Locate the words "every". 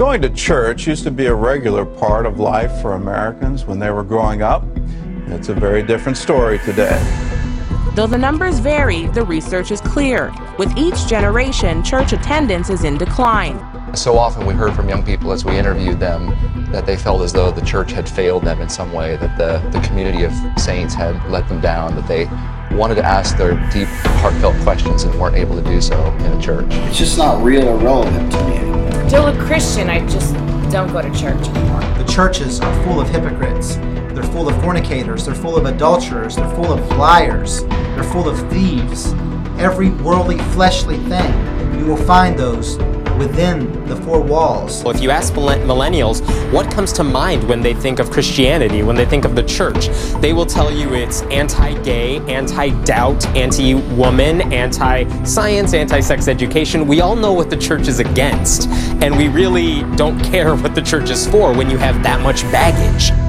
39.58-39.90